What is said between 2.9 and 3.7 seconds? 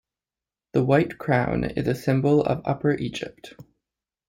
Egypt.